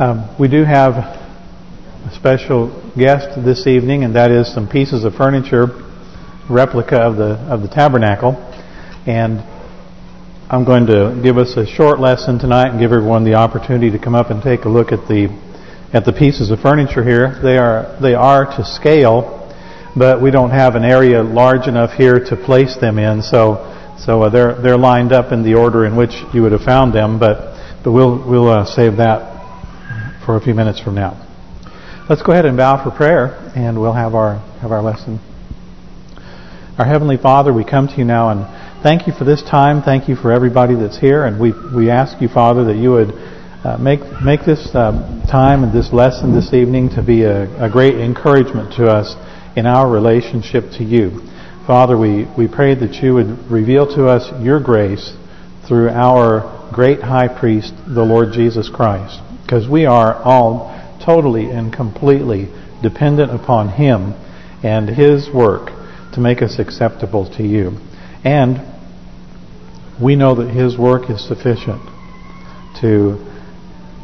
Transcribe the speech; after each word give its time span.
Um, 0.00 0.34
we 0.38 0.48
do 0.48 0.64
have 0.64 0.94
a 0.94 2.10
special 2.14 2.70
guest 2.96 3.44
this 3.44 3.66
evening, 3.66 4.02
and 4.02 4.16
that 4.16 4.30
is 4.30 4.50
some 4.50 4.66
pieces 4.66 5.04
of 5.04 5.14
furniture, 5.14 5.66
replica 6.48 6.96
of 6.96 7.18
the 7.18 7.36
of 7.52 7.60
the 7.60 7.68
tabernacle. 7.68 8.32
And 9.06 9.40
I'm 10.48 10.64
going 10.64 10.86
to 10.86 11.20
give 11.22 11.36
us 11.36 11.54
a 11.58 11.66
short 11.66 12.00
lesson 12.00 12.38
tonight 12.38 12.70
and 12.70 12.80
give 12.80 12.92
everyone 12.92 13.24
the 13.24 13.34
opportunity 13.34 13.90
to 13.90 13.98
come 13.98 14.14
up 14.14 14.30
and 14.30 14.42
take 14.42 14.64
a 14.64 14.70
look 14.70 14.90
at 14.90 15.06
the 15.06 15.28
at 15.92 16.06
the 16.06 16.14
pieces 16.14 16.50
of 16.50 16.60
furniture 16.60 17.04
here. 17.04 17.38
They 17.42 17.58
are 17.58 18.00
they 18.00 18.14
are 18.14 18.46
to 18.56 18.64
scale, 18.64 19.54
but 19.94 20.22
we 20.22 20.30
don't 20.30 20.52
have 20.52 20.76
an 20.76 20.84
area 20.84 21.22
large 21.22 21.68
enough 21.68 21.92
here 21.92 22.24
to 22.24 22.36
place 22.36 22.74
them 22.80 22.98
in. 22.98 23.20
So 23.20 23.68
so 23.98 24.22
uh, 24.22 24.30
they're 24.30 24.54
they're 24.62 24.78
lined 24.78 25.12
up 25.12 25.30
in 25.30 25.42
the 25.42 25.56
order 25.56 25.84
in 25.84 25.94
which 25.94 26.14
you 26.32 26.40
would 26.40 26.52
have 26.52 26.64
found 26.64 26.94
them, 26.94 27.18
but 27.18 27.52
but 27.84 27.92
we'll 27.92 28.16
we'll 28.26 28.48
uh, 28.48 28.64
save 28.64 28.96
that 28.96 29.29
for 30.24 30.36
a 30.36 30.40
few 30.40 30.54
minutes 30.54 30.80
from 30.80 30.94
now. 30.94 31.26
Let's 32.08 32.22
go 32.22 32.32
ahead 32.32 32.44
and 32.44 32.56
bow 32.56 32.82
for 32.82 32.90
prayer, 32.90 33.38
and 33.54 33.80
we'll 33.80 33.92
have 33.92 34.14
our 34.14 34.38
have 34.60 34.72
our 34.72 34.82
lesson. 34.82 35.20
Our 36.78 36.84
Heavenly 36.84 37.16
Father, 37.16 37.52
we 37.52 37.64
come 37.64 37.88
to 37.88 37.94
you 37.96 38.04
now 38.04 38.30
and 38.30 38.82
thank 38.82 39.06
you 39.06 39.12
for 39.12 39.24
this 39.24 39.42
time. 39.42 39.82
Thank 39.82 40.08
you 40.08 40.16
for 40.16 40.32
everybody 40.32 40.74
that's 40.74 40.98
here, 40.98 41.24
and 41.24 41.40
we 41.40 41.52
we 41.74 41.88
ask 41.88 42.20
you, 42.20 42.28
Father, 42.28 42.64
that 42.64 42.76
you 42.76 42.90
would 42.90 43.12
uh, 43.64 43.78
make 43.78 44.00
make 44.22 44.44
this 44.44 44.74
uh, 44.74 44.90
time 45.30 45.62
and 45.62 45.72
this 45.72 45.92
lesson 45.92 46.34
this 46.34 46.52
evening 46.52 46.90
to 46.96 47.02
be 47.02 47.22
a, 47.22 47.46
a 47.62 47.70
great 47.70 47.94
encouragement 47.94 48.74
to 48.74 48.86
us 48.86 49.14
in 49.56 49.66
our 49.66 49.88
relationship 49.88 50.64
to 50.78 50.84
you. 50.84 51.20
Father, 51.66 51.96
we, 51.96 52.26
we 52.36 52.48
pray 52.48 52.74
that 52.74 52.94
you 53.02 53.14
would 53.14 53.50
reveal 53.50 53.86
to 53.94 54.08
us 54.08 54.26
your 54.42 54.58
grace 54.58 55.14
through 55.68 55.90
our 55.90 56.72
great 56.74 57.00
high 57.00 57.28
priest, 57.28 57.72
the 57.86 58.02
Lord 58.02 58.32
Jesus 58.32 58.68
Christ 58.68 59.20
because 59.50 59.68
we 59.68 59.84
are 59.84 60.14
all 60.22 60.70
totally 61.04 61.50
and 61.50 61.72
completely 61.72 62.46
dependent 62.84 63.32
upon 63.32 63.68
Him 63.68 64.12
and 64.62 64.88
His 64.88 65.28
work 65.28 65.72
to 66.12 66.20
make 66.20 66.40
us 66.40 66.60
acceptable 66.60 67.28
to 67.36 67.42
you. 67.42 67.72
And 68.22 68.60
we 70.00 70.14
know 70.14 70.36
that 70.36 70.50
His 70.50 70.78
work 70.78 71.10
is 71.10 71.26
sufficient 71.26 71.82
to 72.80 73.18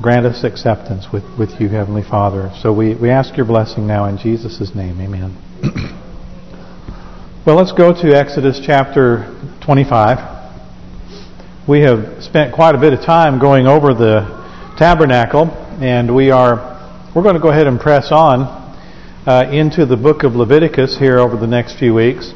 grant 0.03 0.27
us 0.27 0.43
acceptance 0.43 1.07
with, 1.13 1.23
with 1.39 1.61
you, 1.61 1.69
Heavenly 1.69 2.03
Father. 2.03 2.51
So 2.61 2.73
we, 2.73 2.97
we 2.97 3.11
ask 3.11 3.37
your 3.37 3.47
blessing 3.47 3.87
now 3.87 4.07
in 4.07 4.19
Jesus' 4.19 4.75
name. 4.75 5.01
Amen. 5.01 5.37
well, 7.47 7.55
let's 7.55 7.71
go 7.71 7.93
to 7.93 8.17
Exodus 8.17 8.61
chapter 8.67 9.33
25. 9.65 10.35
We 11.69 11.83
have 11.83 12.25
spent 12.25 12.53
quite 12.53 12.75
a 12.75 12.79
bit 12.79 12.93
of 12.93 13.05
time 13.05 13.39
going 13.39 13.69
over 13.69 13.95
the 13.95 14.36
tabernacle, 14.77 15.51
and 15.81 16.15
we 16.15 16.31
are 16.31 16.77
we're 17.15 17.23
going 17.23 17.35
to 17.35 17.41
go 17.41 17.49
ahead 17.49 17.67
and 17.67 17.81
press 17.81 18.13
on 18.13 18.41
uh, 19.27 19.49
into 19.51 19.87
the 19.87 19.97
book 19.97 20.23
of 20.23 20.37
Leviticus 20.37 20.99
here 20.99 21.19
over 21.19 21.35
the 21.39 21.47
next 21.47 21.79
few 21.79 21.95
weeks, 21.95 22.33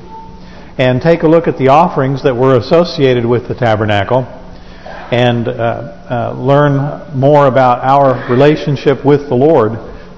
and 0.78 1.02
take 1.02 1.22
a 1.22 1.28
look 1.28 1.46
at 1.46 1.58
the 1.58 1.68
offerings 1.68 2.22
that 2.22 2.34
were 2.34 2.56
associated 2.56 3.26
with 3.26 3.46
the 3.46 3.54
tabernacle, 3.54 4.24
and 5.12 5.48
uh, 5.48 5.52
uh, 5.52 6.34
learn 6.34 7.14
more 7.14 7.46
about 7.46 7.84
our 7.84 8.26
relationship 8.30 9.04
with 9.04 9.28
the 9.28 9.34
Lord 9.34 9.72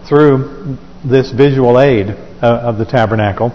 through 0.09 0.79
this 1.05 1.33
visual 1.33 1.81
aid 1.81 2.11
uh, 2.11 2.63
of 2.63 2.79
the 2.79 2.85
tabernacle. 2.85 3.51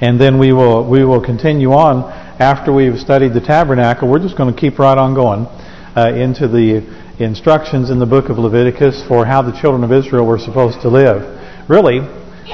And 0.00 0.20
then 0.20 0.38
we 0.38 0.52
will 0.52 0.88
we 0.88 1.04
will 1.04 1.24
continue 1.24 1.72
on 1.72 2.04
after 2.38 2.72
we've 2.72 3.00
studied 3.00 3.34
the 3.34 3.40
tabernacle. 3.40 4.08
We're 4.08 4.20
just 4.20 4.36
going 4.36 4.54
to 4.54 4.60
keep 4.60 4.78
right 4.78 4.96
on 4.96 5.14
going 5.14 5.46
uh, 5.96 6.12
into 6.14 6.46
the 6.46 7.04
instructions 7.18 7.90
in 7.90 7.98
the 7.98 8.06
book 8.06 8.28
of 8.28 8.38
Leviticus 8.38 9.02
for 9.08 9.24
how 9.24 9.42
the 9.42 9.58
children 9.60 9.84
of 9.84 9.92
Israel 9.92 10.26
were 10.26 10.38
supposed 10.38 10.82
to 10.82 10.88
live. 10.88 11.22
Really, 11.68 12.00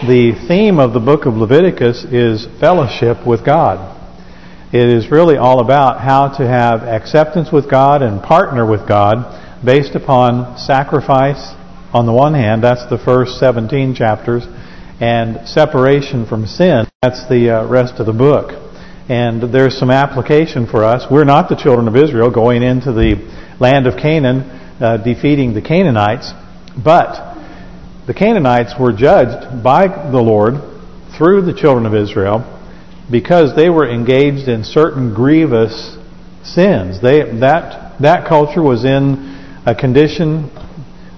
the 0.07 0.33
theme 0.49 0.79
of 0.79 0.93
the 0.93 1.01
book 1.01 1.27
of 1.27 1.35
Leviticus 1.35 2.05
is 2.05 2.47
fellowship 2.61 3.27
with 3.27 3.45
God. 3.45 3.99
It 4.73 4.89
is 4.89 5.11
really 5.11 5.37
all 5.37 5.61
about 5.61 6.01
how 6.01 6.29
to 6.39 6.47
have 6.47 6.83
acceptance 6.83 7.53
with 7.53 7.71
God 7.71 8.03
and 8.03 8.23
partner 8.23 8.65
with 8.65 8.89
God 8.89 9.65
based 9.65 9.95
upon 9.95 10.57
sacrifice 10.57 11.55
on 11.93 12.07
the 12.07 12.13
one 12.13 12.33
hand, 12.33 12.65
that's 12.65 12.89
the 12.89 12.99
first 12.99 13.39
17 13.39 13.95
chapters, 13.95 14.45
and 15.01 15.47
separation 15.47 16.25
from 16.25 16.47
sin, 16.47 16.87
that's 17.03 17.29
the 17.29 17.51
uh, 17.51 17.69
rest 17.69 18.01
of 18.01 18.07
the 18.07 18.15
book. 18.15 18.62
And 19.09 19.53
there's 19.53 19.79
some 19.79 19.91
application 19.91 20.67
for 20.67 20.85
us. 20.85 21.05
We're 21.11 21.25
not 21.25 21.49
the 21.49 21.57
children 21.57 21.89
of 21.89 21.97
Israel 21.97 22.31
going 22.31 22.63
into 22.63 22.93
the 22.93 23.17
land 23.59 23.87
of 23.87 23.97
Canaan, 23.97 24.43
uh, 24.81 24.97
defeating 24.99 25.55
the 25.55 25.63
Canaanites. 25.63 26.33
But 26.83 27.33
the 28.07 28.15
Canaanites 28.15 28.75
were 28.79 28.93
judged 28.93 29.63
by 29.63 29.87
the 29.89 30.21
Lord 30.21 30.55
through 31.17 31.43
the 31.43 31.55
children 31.55 31.87
of 31.87 31.95
Israel 31.95 32.49
because 33.11 33.55
they 33.55 33.69
were 33.69 33.89
engaged 33.89 34.49
in 34.49 34.65
certain 34.65 35.15
grievous 35.15 35.97
sins. 36.45 37.01
They 37.03 37.23
that 37.41 38.01
that 38.01 38.29
culture 38.29 38.63
was 38.63 38.85
in 38.85 39.63
a 39.67 39.75
condition 39.75 40.51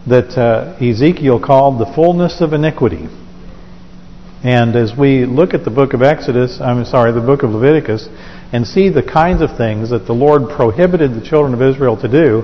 that 0.07 0.37
uh, 0.37 0.77
Ezekiel 0.85 1.41
called 1.41 1.81
the 1.81 1.91
fullness 1.95 2.41
of 2.41 2.53
iniquity. 2.53 3.09
And 4.45 4.77
as 4.77 4.93
we 4.95 5.25
look 5.25 5.55
at 5.55 5.65
the 5.65 5.71
book 5.71 5.95
of 5.95 6.03
Exodus, 6.03 6.61
I'm 6.61 6.85
sorry, 6.85 7.13
the 7.13 7.23
book 7.23 7.43
of 7.43 7.51
Leviticus, 7.51 8.07
and 8.53 8.67
see 8.67 8.91
the 8.91 9.03
kinds 9.03 9.41
of 9.41 9.57
things 9.57 9.89
that 9.89 10.05
the 10.05 10.13
Lord 10.13 10.55
prohibited 10.55 11.15
the 11.15 11.27
children 11.27 11.55
of 11.55 11.63
Israel 11.63 11.97
to 12.03 12.09
do, 12.09 12.43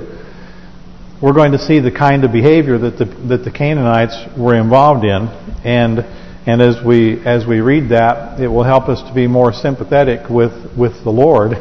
we're 1.21 1.35
going 1.35 1.53
to 1.53 1.59
see 1.59 1.79
the 1.79 1.91
kind 1.91 2.25
of 2.25 2.33
behavior 2.33 2.79
that 2.79 2.97
the 2.97 3.05
that 3.29 3.45
the 3.45 3.51
Canaanites 3.51 4.17
were 4.39 4.59
involved 4.59 5.05
in, 5.05 5.29
and 5.63 5.99
and 6.47 6.63
as 6.63 6.83
we 6.83 7.21
as 7.27 7.47
we 7.47 7.61
read 7.61 7.91
that, 7.91 8.41
it 8.41 8.49
will 8.49 8.65
help 8.65 8.89
us 8.89 9.03
to 9.07 9.15
be 9.15 9.27
more 9.27 9.53
sympathetic 9.53 10.31
with 10.31 10.75
with 10.79 11.05
the 11.05 11.11
Lord 11.11 11.53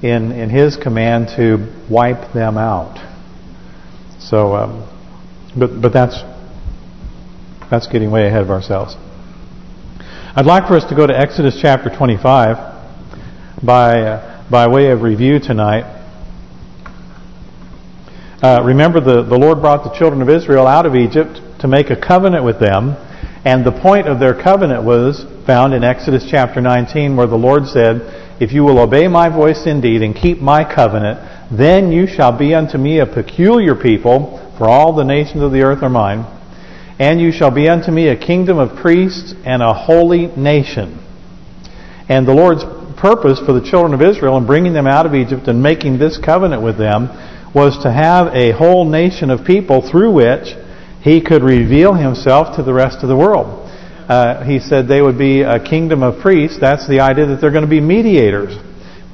in 0.00 0.30
in 0.30 0.48
His 0.48 0.76
command 0.76 1.26
to 1.34 1.74
wipe 1.90 2.32
them 2.32 2.56
out. 2.56 3.02
So, 4.20 4.54
um, 4.54 4.88
but 5.58 5.82
but 5.82 5.92
that's 5.92 6.22
that's 7.68 7.88
getting 7.88 8.12
way 8.12 8.28
ahead 8.28 8.42
of 8.42 8.50
ourselves. 8.50 8.94
I'd 10.38 10.44
like 10.44 10.68
for 10.68 10.76
us 10.76 10.84
to 10.90 10.94
go 10.94 11.06
to 11.06 11.18
Exodus 11.18 11.58
chapter 11.62 11.88
25 11.88 13.64
by 13.64 14.00
uh, 14.02 14.44
by 14.50 14.68
way 14.68 14.90
of 14.90 15.00
review 15.00 15.38
tonight. 15.38 15.84
Uh, 18.42 18.60
remember, 18.62 19.00
the, 19.00 19.22
the 19.22 19.38
Lord 19.38 19.62
brought 19.62 19.82
the 19.82 19.98
children 19.98 20.20
of 20.20 20.28
Israel 20.28 20.66
out 20.66 20.84
of 20.84 20.94
Egypt 20.94 21.40
to 21.60 21.66
make 21.66 21.88
a 21.88 21.96
covenant 21.96 22.44
with 22.44 22.60
them. 22.60 22.96
And 23.46 23.64
the 23.64 23.72
point 23.72 24.08
of 24.08 24.20
their 24.20 24.34
covenant 24.34 24.84
was 24.84 25.24
found 25.46 25.72
in 25.72 25.82
Exodus 25.82 26.26
chapter 26.30 26.60
19 26.60 27.16
where 27.16 27.26
the 27.26 27.36
Lord 27.36 27.66
said, 27.66 28.02
If 28.38 28.52
you 28.52 28.62
will 28.62 28.78
obey 28.78 29.08
my 29.08 29.30
voice 29.30 29.66
indeed 29.66 30.02
and 30.02 30.14
keep 30.14 30.42
my 30.42 30.64
covenant, 30.64 31.18
then 31.50 31.90
you 31.90 32.06
shall 32.06 32.36
be 32.36 32.54
unto 32.54 32.76
me 32.76 32.98
a 32.98 33.06
peculiar 33.06 33.74
people, 33.74 34.52
for 34.58 34.68
all 34.68 34.92
the 34.92 35.02
nations 35.02 35.42
of 35.42 35.52
the 35.52 35.62
earth 35.62 35.82
are 35.82 35.88
mine. 35.88 36.26
And 36.98 37.20
you 37.20 37.30
shall 37.30 37.50
be 37.50 37.68
unto 37.68 37.90
me 37.90 38.08
a 38.08 38.16
kingdom 38.16 38.58
of 38.58 38.78
priests 38.80 39.34
and 39.44 39.62
a 39.62 39.74
holy 39.74 40.28
nation. 40.28 40.98
And 42.08 42.26
the 42.26 42.34
Lord's 42.34 42.64
purpose 42.98 43.38
for 43.38 43.52
the 43.52 43.60
children 43.60 43.92
of 43.92 44.00
Israel 44.00 44.36
in 44.36 44.46
bringing 44.46 44.72
them 44.72 44.86
out 44.86 45.06
of 45.06 45.14
Egypt 45.14 45.48
and 45.48 45.62
making 45.62 45.98
this 45.98 46.18
covenant 46.18 46.62
with 46.62 46.78
them 46.78 47.08
was 47.54 47.82
to 47.82 47.92
have 47.92 48.34
a 48.34 48.52
whole 48.52 48.88
nation 48.88 49.30
of 49.30 49.44
people 49.44 49.88
through 49.88 50.12
which 50.12 50.54
he 51.02 51.20
could 51.20 51.42
reveal 51.42 51.94
himself 51.94 52.56
to 52.56 52.62
the 52.62 52.72
rest 52.72 53.02
of 53.02 53.08
the 53.08 53.16
world. 53.16 53.62
Uh, 54.08 54.44
he 54.44 54.60
said 54.60 54.86
they 54.86 55.02
would 55.02 55.18
be 55.18 55.42
a 55.42 55.58
kingdom 55.58 56.02
of 56.02 56.20
priests. 56.20 56.58
That's 56.60 56.86
the 56.88 57.00
idea 57.00 57.26
that 57.26 57.40
they're 57.40 57.50
going 57.50 57.64
to 57.64 57.70
be 57.70 57.80
mediators 57.80 58.56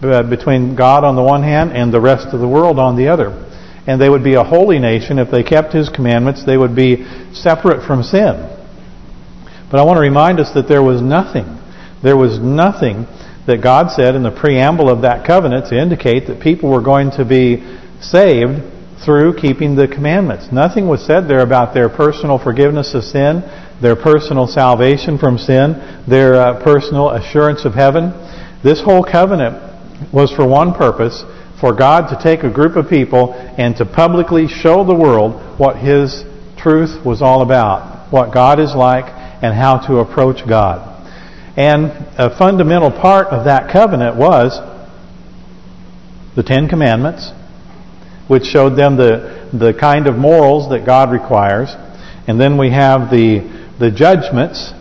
uh, 0.03 0.22
between 0.22 0.76
God 0.76 1.04
on 1.04 1.16
the 1.16 1.22
one 1.22 1.42
hand 1.42 1.72
and 1.72 1.92
the 1.92 2.00
rest 2.00 2.28
of 2.34 2.41
the 2.41 2.48
world 2.48 2.78
on 2.78 2.97
the 2.97 3.09
other. 3.09 3.31
And 3.87 4.00
they 4.00 4.09
would 4.09 4.22
be 4.22 4.34
a 4.34 4.44
holy 4.44 4.78
nation. 4.78 5.19
If 5.19 5.31
they 5.31 5.43
kept 5.43 5.72
his 5.72 5.88
commandments, 5.88 6.44
they 6.44 6.56
would 6.56 6.77
be 6.77 7.04
separate 7.33 7.86
from 7.86 8.03
sin. 8.03 8.48
But 9.71 9.80
I 9.80 9.84
want 9.84 9.97
to 9.97 10.03
remind 10.03 10.39
us 10.39 10.53
that 10.53 10.68
there 10.68 10.83
was 10.83 11.01
nothing. 11.01 11.59
There 12.03 12.16
was 12.16 12.39
nothing 12.39 13.07
that 13.47 13.62
God 13.62 13.91
said 13.91 14.15
in 14.15 14.22
the 14.22 14.30
preamble 14.30 14.89
of 14.89 15.03
that 15.03 15.27
covenant 15.27 15.66
to 15.71 15.80
indicate 15.80 16.27
that 16.27 16.41
people 16.41 16.71
were 16.71 16.83
going 16.83 17.10
to 17.12 17.24
be 17.24 17.62
saved 18.01 18.62
through 19.04 19.34
keeping 19.34 19.74
the 19.74 19.89
commandments. 19.89 20.53
Nothing 20.53 20.86
was 20.86 21.04
said 21.04 21.27
there 21.27 21.41
about 21.41 21.74
their 21.74 21.89
personal 21.89 22.39
forgiveness 22.39 22.95
of 22.95 23.03
sin, 23.03 23.42
their 23.80 23.97
personal 23.97 24.47
salvation 24.47 25.18
from 25.18 25.39
sin, 25.39 26.04
their 26.07 26.34
uh, 26.34 26.62
personal 26.62 27.10
assurance 27.10 27.65
of 27.65 27.74
heaven. 27.74 28.12
This 28.62 28.80
whole 28.80 29.03
covenant 29.03 29.59
was 30.12 30.30
for 30.30 30.47
one 30.47 30.72
purpose, 30.72 31.24
for 31.62 31.72
God 31.72 32.09
to 32.09 32.20
take 32.20 32.42
a 32.42 32.50
group 32.50 32.74
of 32.74 32.91
people 32.91 33.34
and 33.56 33.76
to 33.76 33.86
publicly 33.86 34.48
show 34.48 34.82
the 34.82 34.97
world 34.97 35.60
what 35.60 35.76
His 35.76 36.24
truth 36.59 37.06
was 37.06 37.22
all 37.22 37.41
about, 37.41 38.12
what 38.12 38.34
God 38.34 38.59
is 38.59 38.74
like, 38.74 39.04
and 39.06 39.54
how 39.54 39.78
to 39.86 39.98
approach 39.98 40.44
God. 40.47 40.88
And 41.56 41.84
a 42.18 42.36
fundamental 42.36 42.91
part 42.91 43.28
of 43.28 43.44
that 43.44 43.72
covenant 43.72 44.16
was 44.16 44.59
the 46.34 46.42
Ten 46.42 46.68
Commandments, 46.68 47.30
which 48.26 48.42
showed 48.42 48.70
them 48.70 48.97
the 48.97 49.48
the 49.53 49.72
kind 49.72 50.09
of 50.09 50.16
morals 50.16 50.70
that 50.70 50.84
God 50.84 51.12
requires. 51.12 51.68
And 52.26 52.41
then 52.41 52.59
we 52.59 52.70
have 52.70 53.10
the, 53.10 53.41
the 53.78 53.91
judgments, 53.91 54.72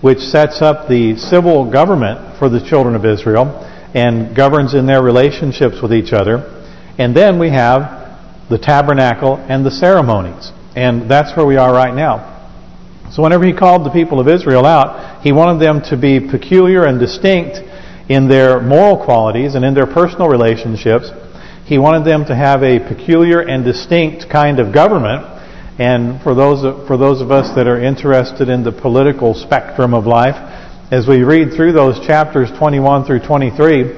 which 0.00 0.20
sets 0.20 0.62
up 0.62 0.88
the 0.88 1.16
civil 1.18 1.70
government 1.70 2.38
for 2.38 2.48
the 2.48 2.60
children 2.60 2.94
of 2.94 3.04
Israel 3.04 3.66
and 3.94 4.34
governs 4.36 4.74
in 4.74 4.86
their 4.86 5.02
relationships 5.02 5.80
with 5.82 5.92
each 5.92 6.12
other. 6.12 6.64
And 6.98 7.14
then 7.16 7.38
we 7.38 7.50
have 7.50 8.48
the 8.48 8.58
tabernacle 8.58 9.36
and 9.36 9.64
the 9.64 9.70
ceremonies. 9.70 10.52
And 10.76 11.10
that's 11.10 11.36
where 11.36 11.46
we 11.46 11.56
are 11.56 11.72
right 11.72 11.94
now. 11.94 12.30
So 13.12 13.22
whenever 13.22 13.44
he 13.44 13.52
called 13.52 13.84
the 13.84 13.90
people 13.90 14.20
of 14.20 14.28
Israel 14.28 14.64
out, 14.64 15.22
he 15.22 15.32
wanted 15.32 15.60
them 15.60 15.82
to 15.90 15.96
be 15.96 16.20
peculiar 16.20 16.84
and 16.84 17.00
distinct 17.00 17.58
in 18.08 18.28
their 18.28 18.60
moral 18.60 19.04
qualities 19.04 19.54
and 19.54 19.64
in 19.64 19.74
their 19.74 19.86
personal 19.86 20.28
relationships. 20.28 21.10
He 21.64 21.78
wanted 21.78 22.04
them 22.04 22.24
to 22.26 22.34
have 22.34 22.62
a 22.62 22.78
peculiar 22.78 23.40
and 23.40 23.64
distinct 23.64 24.28
kind 24.30 24.60
of 24.60 24.72
government. 24.72 25.26
And 25.78 26.20
for 26.22 26.34
those 26.34 26.62
for 26.86 26.96
those 26.96 27.20
of 27.20 27.30
us 27.30 27.54
that 27.56 27.66
are 27.66 27.80
interested 27.80 28.48
in 28.48 28.62
the 28.62 28.72
political 28.72 29.34
spectrum 29.34 29.94
of 29.94 30.06
life, 30.06 30.36
as 30.90 31.06
we 31.06 31.22
read 31.22 31.52
through 31.54 31.72
those 31.72 32.04
chapters 32.04 32.50
21 32.58 33.04
through 33.04 33.20
23, 33.20 33.92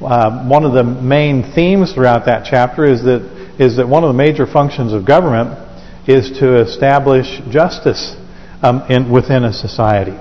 uh, 0.00 0.48
one 0.48 0.64
of 0.64 0.72
the 0.72 0.82
main 0.82 1.42
themes 1.52 1.92
throughout 1.92 2.24
that 2.24 2.46
chapter 2.48 2.84
is 2.84 3.04
that 3.04 3.36
is 3.58 3.76
that 3.76 3.86
one 3.86 4.02
of 4.02 4.08
the 4.08 4.14
major 4.14 4.46
functions 4.46 4.92
of 4.92 5.04
government 5.04 5.50
is 6.08 6.38
to 6.38 6.60
establish 6.60 7.40
justice 7.50 8.16
um, 8.62 8.82
in, 8.88 9.10
within 9.10 9.44
a 9.44 9.52
society. 9.52 10.16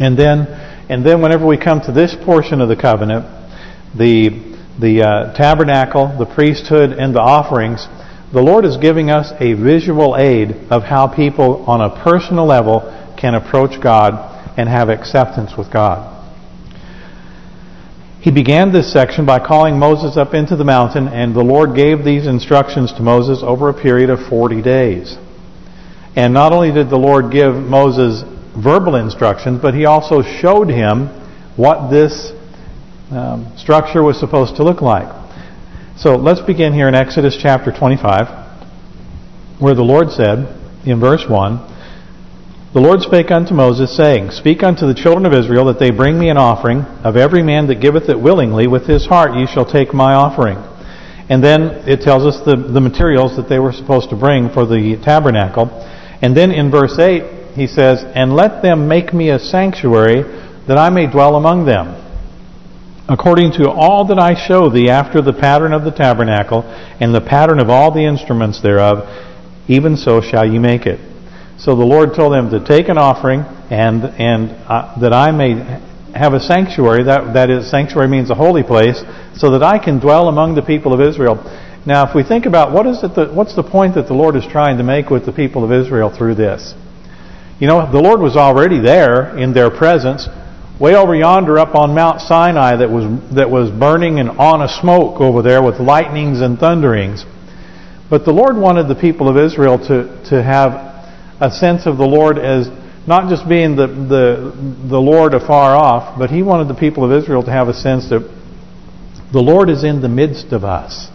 And 0.00 0.18
then, 0.18 0.48
and 0.88 1.06
then 1.06 1.20
whenever 1.20 1.46
we 1.46 1.58
come 1.58 1.82
to 1.82 1.92
this 1.92 2.16
portion 2.24 2.60
of 2.60 2.68
the 2.68 2.76
covenant, 2.76 3.26
the 3.96 4.30
the 4.80 5.02
uh, 5.02 5.34
tabernacle, 5.34 6.18
the 6.18 6.26
priesthood, 6.26 6.90
and 6.90 7.14
the 7.14 7.20
offerings, 7.20 7.86
the 8.32 8.42
Lord 8.42 8.64
is 8.64 8.76
giving 8.78 9.10
us 9.10 9.30
a 9.38 9.52
visual 9.52 10.16
aid 10.16 10.56
of 10.70 10.82
how 10.82 11.06
people 11.06 11.64
on 11.66 11.80
a 11.80 12.02
personal 12.02 12.46
level 12.46 12.80
can 13.16 13.34
approach 13.34 13.80
God 13.80 14.31
and 14.56 14.68
have 14.68 14.88
acceptance 14.88 15.56
with 15.56 15.70
God. 15.72 16.20
He 18.20 18.30
began 18.30 18.72
this 18.72 18.92
section 18.92 19.26
by 19.26 19.40
calling 19.40 19.78
Moses 19.78 20.16
up 20.16 20.32
into 20.32 20.54
the 20.54 20.64
mountain, 20.64 21.08
and 21.08 21.34
the 21.34 21.42
Lord 21.42 21.74
gave 21.74 22.04
these 22.04 22.26
instructions 22.28 22.92
to 22.92 23.02
Moses 23.02 23.42
over 23.42 23.68
a 23.68 23.74
period 23.74 24.10
of 24.10 24.24
40 24.28 24.62
days. 24.62 25.16
And 26.14 26.32
not 26.32 26.52
only 26.52 26.70
did 26.70 26.88
the 26.88 26.98
Lord 26.98 27.32
give 27.32 27.54
Moses 27.54 28.22
verbal 28.56 28.94
instructions, 28.94 29.60
but 29.60 29.74
he 29.74 29.86
also 29.86 30.22
showed 30.22 30.68
him 30.68 31.08
what 31.56 31.90
this 31.90 32.32
um, 33.10 33.52
structure 33.56 34.04
was 34.04 34.20
supposed 34.20 34.56
to 34.56 34.62
look 34.62 34.80
like. 34.80 35.08
So 35.96 36.14
let's 36.14 36.40
begin 36.40 36.72
here 36.72 36.86
in 36.86 36.94
Exodus 36.94 37.36
chapter 37.36 37.72
25, 37.72 39.60
where 39.60 39.74
the 39.74 39.82
Lord 39.82 40.10
said, 40.12 40.46
in 40.86 41.00
verse 41.00 41.24
1, 41.28 41.71
the 42.72 42.80
Lord 42.80 43.02
spake 43.02 43.30
unto 43.30 43.52
Moses, 43.52 43.94
saying, 43.94 44.30
Speak 44.30 44.62
unto 44.62 44.86
the 44.86 44.94
children 44.94 45.26
of 45.26 45.34
Israel 45.34 45.66
that 45.66 45.78
they 45.78 45.90
bring 45.90 46.18
me 46.18 46.30
an 46.30 46.38
offering. 46.38 46.80
Of 47.04 47.18
every 47.18 47.42
man 47.42 47.66
that 47.66 47.82
giveth 47.82 48.08
it 48.08 48.18
willingly, 48.18 48.66
with 48.66 48.86
his 48.86 49.04
heart 49.04 49.34
ye 49.36 49.46
shall 49.46 49.66
take 49.66 49.92
my 49.92 50.14
offering. 50.14 50.56
And 51.28 51.44
then 51.44 51.86
it 51.86 52.00
tells 52.00 52.24
us 52.24 52.40
the, 52.46 52.56
the 52.56 52.80
materials 52.80 53.36
that 53.36 53.50
they 53.50 53.58
were 53.58 53.72
supposed 53.72 54.08
to 54.08 54.16
bring 54.16 54.48
for 54.48 54.64
the 54.64 54.96
tabernacle. 55.04 55.68
And 56.22 56.34
then 56.34 56.50
in 56.50 56.70
verse 56.70 56.98
8, 56.98 57.52
he 57.54 57.66
says, 57.66 58.04
And 58.14 58.34
let 58.34 58.62
them 58.62 58.88
make 58.88 59.12
me 59.12 59.28
a 59.28 59.38
sanctuary, 59.38 60.22
that 60.66 60.78
I 60.78 60.88
may 60.88 61.10
dwell 61.10 61.36
among 61.36 61.66
them. 61.66 61.98
According 63.06 63.52
to 63.60 63.70
all 63.70 64.06
that 64.06 64.18
I 64.18 64.32
show 64.32 64.70
thee 64.70 64.88
after 64.88 65.20
the 65.20 65.34
pattern 65.34 65.74
of 65.74 65.84
the 65.84 65.90
tabernacle, 65.90 66.62
and 66.98 67.14
the 67.14 67.20
pattern 67.20 67.60
of 67.60 67.68
all 67.68 67.92
the 67.92 68.06
instruments 68.06 68.62
thereof, 68.62 69.04
even 69.68 69.98
so 69.98 70.22
shall 70.22 70.50
ye 70.50 70.58
make 70.58 70.86
it. 70.86 71.11
So 71.62 71.76
the 71.76 71.84
Lord 71.84 72.12
told 72.16 72.32
them 72.32 72.50
to 72.50 72.58
take 72.58 72.88
an 72.88 72.98
offering 72.98 73.42
and 73.70 74.02
and 74.18 74.50
uh, 74.66 74.98
that 74.98 75.12
I 75.12 75.30
may 75.30 75.54
have 76.12 76.34
a 76.34 76.40
sanctuary. 76.40 77.04
That 77.04 77.34
that 77.34 77.50
is 77.50 77.70
sanctuary 77.70 78.08
means 78.08 78.30
a 78.30 78.34
holy 78.34 78.64
place, 78.64 78.98
so 79.36 79.52
that 79.52 79.62
I 79.62 79.78
can 79.78 80.00
dwell 80.00 80.26
among 80.26 80.56
the 80.56 80.62
people 80.62 80.92
of 80.92 81.00
Israel. 81.00 81.38
Now, 81.86 82.02
if 82.08 82.16
we 82.16 82.24
think 82.24 82.46
about 82.46 82.72
what 82.72 82.88
is 82.88 83.04
it 83.04 83.14
that 83.14 83.32
what's 83.32 83.54
the 83.54 83.62
point 83.62 83.94
that 83.94 84.08
the 84.08 84.12
Lord 84.14 84.34
is 84.34 84.44
trying 84.44 84.76
to 84.78 84.82
make 84.82 85.08
with 85.08 85.24
the 85.24 85.30
people 85.30 85.62
of 85.62 85.70
Israel 85.70 86.10
through 86.10 86.34
this? 86.34 86.74
You 87.60 87.68
know, 87.68 87.88
the 87.92 88.02
Lord 88.02 88.18
was 88.18 88.36
already 88.36 88.80
there 88.80 89.38
in 89.38 89.52
their 89.52 89.70
presence, 89.70 90.26
way 90.80 90.96
over 90.96 91.14
yonder 91.14 91.60
up 91.60 91.76
on 91.76 91.94
Mount 91.94 92.22
Sinai 92.22 92.74
that 92.74 92.90
was 92.90 93.06
that 93.36 93.48
was 93.48 93.70
burning 93.70 94.18
and 94.18 94.30
on 94.30 94.62
a 94.62 94.68
smoke 94.68 95.20
over 95.20 95.42
there 95.42 95.62
with 95.62 95.78
lightnings 95.78 96.40
and 96.40 96.58
thunderings. 96.58 97.24
But 98.10 98.24
the 98.24 98.32
Lord 98.32 98.56
wanted 98.56 98.88
the 98.88 98.96
people 98.96 99.28
of 99.28 99.36
Israel 99.36 99.78
to 99.86 100.28
to 100.28 100.42
have 100.42 100.91
a 101.42 101.50
sense 101.50 101.86
of 101.86 101.98
the 101.98 102.06
Lord 102.06 102.38
as 102.38 102.68
not 103.06 103.28
just 103.28 103.48
being 103.48 103.74
the, 103.74 103.88
the, 103.88 104.86
the 104.88 105.00
Lord 105.00 105.34
afar 105.34 105.74
off, 105.74 106.16
but 106.16 106.30
he 106.30 106.42
wanted 106.42 106.68
the 106.68 106.78
people 106.78 107.04
of 107.04 107.10
Israel 107.10 107.42
to 107.42 107.50
have 107.50 107.66
a 107.66 107.74
sense 107.74 108.08
that 108.10 108.22
the 109.32 109.40
Lord 109.40 109.68
is 109.68 109.82
in 109.82 110.02
the 110.02 110.08
midst 110.08 110.52
of 110.52 110.62
us. 110.62 111.08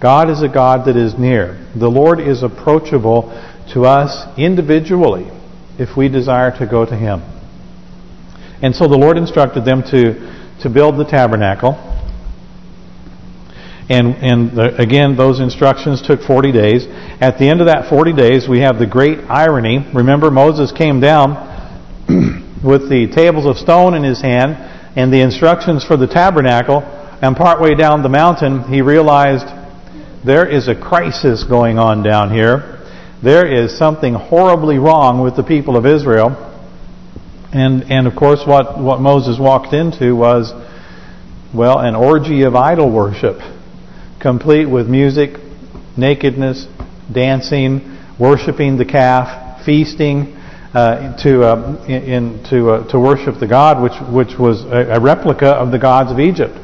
God 0.00 0.30
is 0.30 0.42
a 0.42 0.48
God 0.48 0.86
that 0.86 0.96
is 0.96 1.18
near. 1.18 1.58
The 1.74 1.88
Lord 1.88 2.20
is 2.20 2.44
approachable 2.44 3.30
to 3.74 3.84
us 3.84 4.26
individually 4.38 5.26
if 5.76 5.96
we 5.96 6.08
desire 6.08 6.56
to 6.58 6.66
go 6.66 6.84
to 6.84 6.94
Him. 6.94 7.22
And 8.62 8.76
so 8.76 8.86
the 8.86 8.96
Lord 8.96 9.16
instructed 9.16 9.64
them 9.64 9.82
to, 9.90 10.60
to 10.62 10.70
build 10.70 10.98
the 10.98 11.04
tabernacle. 11.04 11.91
And, 13.88 14.14
and 14.16 14.52
the, 14.52 14.76
again, 14.80 15.16
those 15.16 15.40
instructions 15.40 16.02
took 16.02 16.22
40 16.22 16.52
days. 16.52 16.86
At 17.20 17.38
the 17.38 17.48
end 17.48 17.60
of 17.60 17.66
that 17.66 17.88
40 17.88 18.12
days, 18.12 18.48
we 18.48 18.60
have 18.60 18.78
the 18.78 18.86
great 18.86 19.18
irony. 19.28 19.84
Remember, 19.92 20.30
Moses 20.30 20.70
came 20.70 21.00
down 21.00 21.34
with 22.64 22.88
the 22.88 23.10
tables 23.12 23.46
of 23.46 23.56
stone 23.58 23.94
in 23.94 24.04
his 24.04 24.20
hand 24.20 24.54
and 24.96 25.12
the 25.12 25.20
instructions 25.20 25.84
for 25.84 25.96
the 25.96 26.06
tabernacle. 26.06 26.82
And 27.22 27.36
partway 27.36 27.74
down 27.74 28.02
the 28.02 28.08
mountain, 28.08 28.64
he 28.64 28.82
realized 28.82 29.46
there 30.24 30.48
is 30.48 30.68
a 30.68 30.74
crisis 30.74 31.44
going 31.44 31.78
on 31.78 32.02
down 32.02 32.32
here. 32.32 32.80
There 33.22 33.46
is 33.46 33.76
something 33.76 34.14
horribly 34.14 34.78
wrong 34.78 35.20
with 35.20 35.36
the 35.36 35.44
people 35.44 35.76
of 35.76 35.86
Israel. 35.86 36.48
And 37.52 37.90
and 37.90 38.06
of 38.06 38.16
course, 38.16 38.42
what, 38.46 38.78
what 38.78 39.00
Moses 39.00 39.38
walked 39.38 39.74
into 39.74 40.16
was, 40.16 40.52
well, 41.54 41.78
an 41.78 41.94
orgy 41.94 42.42
of 42.42 42.56
idol 42.56 42.90
worship 42.90 43.40
complete 44.22 44.66
with 44.66 44.88
music, 44.88 45.32
nakedness, 45.96 46.66
dancing, 47.12 47.98
worshiping 48.18 48.78
the 48.78 48.84
calf, 48.84 49.66
feasting 49.66 50.34
uh, 50.72 51.14
to 51.22 51.42
uh, 51.42 51.84
in, 51.86 52.42
to 52.48 52.70
uh, 52.70 52.88
to 52.90 52.98
worship 52.98 53.38
the 53.40 53.46
god, 53.46 53.82
which 53.82 53.98
which 54.08 54.38
was 54.38 54.64
a, 54.64 54.96
a, 54.96 55.00
replica 55.00 55.48
of 55.48 55.70
the 55.70 55.78
gods 55.78 56.10
of 56.10 56.18
Egypt. 56.18 56.54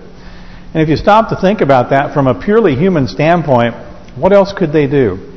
And 0.72 0.82
if 0.82 0.88
you 0.88 0.96
stop 0.96 1.28
to 1.30 1.36
think 1.36 1.60
about 1.60 1.90
that 1.90 2.14
from 2.14 2.26
a 2.26 2.40
purely 2.40 2.76
human 2.76 3.08
standpoint, 3.08 3.74
what 4.16 4.32
else 4.32 4.52
could 4.52 4.72
they 4.72 4.86
do? 4.86 5.34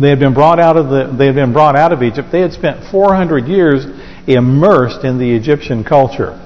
They 0.00 0.08
had 0.08 0.18
been 0.18 0.34
brought 0.34 0.58
out 0.58 0.76
of 0.76 0.88
the 0.88 1.14
they 1.16 1.26
had 1.26 1.36
been 1.36 1.52
brought 1.52 1.76
out 1.76 1.92
of 1.92 2.02
Egypt. 2.02 2.32
They 2.32 2.40
had 2.40 2.52
spent 2.52 2.90
400 2.90 3.46
years 3.46 3.84
immersed 4.26 5.04
in 5.04 5.18
the 5.18 5.30
Egyptian 5.36 5.84
culture 5.84 6.40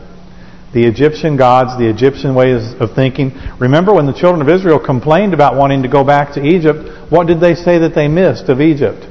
the 0.73 0.85
Egyptian 0.85 1.37
gods, 1.37 1.79
the 1.79 1.89
Egyptian 1.89 2.35
ways 2.35 2.75
of 2.79 2.95
thinking. 2.95 3.33
Remember 3.59 3.95
when 3.95 4.07
the 4.07 4.13
children 4.13 4.43
of 4.43 4.49
Israel 4.49 4.79
complained 4.79 5.33
about 5.33 5.57
wanting 5.57 5.83
to 5.83 5.89
go 5.89 6.05
back 6.05 6.35
to 6.35 6.45
Egypt, 6.45 7.11
what 7.11 7.27
did 7.27 7.41
they 7.41 7.55
say 7.55 7.79
that 7.79 7.95
they 7.95 8.07
missed 8.07 8.49
of 8.49 8.61
Egypt? 8.61 9.07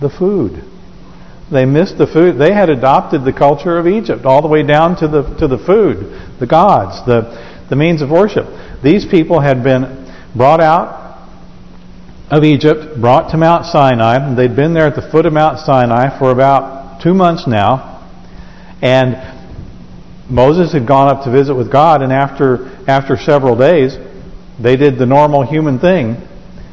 The 0.00 0.10
food. 0.10 0.64
They 1.50 1.64
missed 1.64 1.98
the 1.98 2.06
food. 2.06 2.38
They 2.38 2.52
had 2.52 2.70
adopted 2.70 3.24
the 3.24 3.32
culture 3.32 3.76
of 3.76 3.86
Egypt 3.86 4.24
all 4.24 4.42
the 4.42 4.48
way 4.48 4.62
down 4.62 4.96
to 4.96 5.08
the 5.08 5.22
to 5.38 5.48
the 5.48 5.58
food, 5.58 6.38
the 6.38 6.46
gods, 6.46 7.04
the 7.06 7.66
the 7.68 7.76
means 7.76 8.02
of 8.02 8.10
worship. 8.10 8.46
These 8.82 9.06
people 9.06 9.40
had 9.40 9.62
been 9.62 10.12
brought 10.34 10.60
out 10.60 11.18
of 12.30 12.44
Egypt, 12.44 13.00
brought 13.00 13.30
to 13.30 13.36
Mount 13.36 13.66
Sinai. 13.66 14.34
They'd 14.34 14.54
been 14.54 14.74
there 14.74 14.86
at 14.86 14.94
the 14.94 15.08
foot 15.10 15.26
of 15.26 15.32
Mount 15.32 15.58
Sinai 15.58 16.16
for 16.18 16.30
about 16.30 17.02
two 17.02 17.14
months 17.14 17.46
now. 17.46 18.08
And 18.80 19.39
Moses 20.30 20.72
had 20.72 20.86
gone 20.86 21.08
up 21.08 21.24
to 21.24 21.30
visit 21.30 21.54
with 21.54 21.70
God, 21.70 22.02
and 22.02 22.12
after 22.12 22.66
after 22.88 23.16
several 23.16 23.56
days, 23.56 23.96
they 24.60 24.76
did 24.76 24.98
the 24.98 25.06
normal 25.06 25.42
human 25.46 25.78
thing, 25.78 26.16